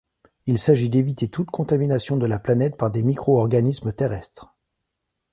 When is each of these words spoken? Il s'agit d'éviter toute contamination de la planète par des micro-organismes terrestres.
Il 0.47 0.57
s'agit 0.57 0.89
d'éviter 0.89 1.27
toute 1.29 1.51
contamination 1.51 2.17
de 2.17 2.25
la 2.25 2.39
planète 2.39 2.75
par 2.75 2.89
des 2.89 3.03
micro-organismes 3.03 3.93
terrestres. 3.93 4.55